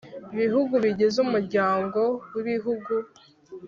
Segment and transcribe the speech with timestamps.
[0.39, 1.99] Bihugu bigize Umuryango
[2.33, 2.93] w’Ibihugu